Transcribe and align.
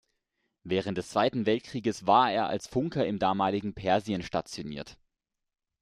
Während 0.63 0.97
des 0.97 1.09
Zweiten 1.09 1.45
Weltkriegs 1.45 2.07
war 2.07 2.31
er 2.31 2.47
als 2.47 2.65
Funker 2.65 3.05
im 3.05 3.19
damaligen 3.19 3.75
Persien 3.75 4.23
stationiert. 4.23 4.97